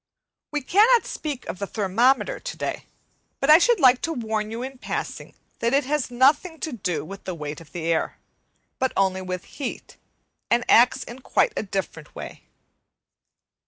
[0.49, 2.87] We cannot speak of the thermometer today,
[3.39, 7.05] but I should like to warn you in passing that it has nothing to do
[7.05, 8.17] with the weight of the air,
[8.79, 9.97] but only with heat,
[10.49, 12.45] and acts in quite a different way.